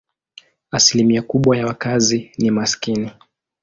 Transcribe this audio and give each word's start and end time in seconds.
Asilimia 0.71 1.21
kubwa 1.21 1.57
ya 1.57 1.65
wakazi 1.67 2.31
ni 2.37 2.51
maskini. 2.51 3.11